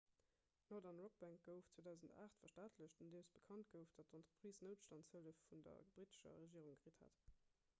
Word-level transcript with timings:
d'northern 0.67 0.99
rock 0.99 1.17
bank 1.23 1.41
gouf 1.47 1.67
2008 1.79 2.39
verstaatlecht 2.45 3.03
nodeem 3.03 3.27
bekannt 3.35 3.69
gouf 3.75 3.91
datt 3.99 4.09
d'entreprise 4.15 4.65
noutstandshëllef 4.69 5.43
vun 5.51 5.63
der 5.69 5.85
brittescher 5.93 6.39
regierung 6.45 6.81
kritt 6.85 7.05
hat 7.07 7.23